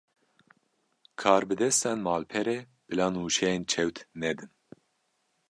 Karbidestên 1.21 1.97
malperê, 2.05 2.59
bila 2.87 3.07
nûçeyên 3.13 3.61
çewt 3.71 3.97
nedin 4.19 4.51